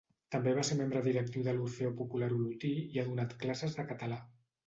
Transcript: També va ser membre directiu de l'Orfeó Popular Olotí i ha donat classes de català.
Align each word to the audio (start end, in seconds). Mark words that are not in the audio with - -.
També 0.35 0.53
va 0.59 0.61
ser 0.69 0.75
membre 0.77 1.01
directiu 1.07 1.43
de 1.47 1.53
l'Orfeó 1.57 1.91
Popular 2.01 2.31
Olotí 2.37 2.71
i 2.97 3.01
ha 3.01 3.05
donat 3.11 3.35
classes 3.45 3.77
de 3.81 3.87
català. 3.93 4.19